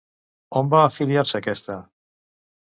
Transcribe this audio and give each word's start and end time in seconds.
On 0.61 0.71
va 0.71 0.79
afiliar-se 0.85 1.37
aquesta? 1.43 1.79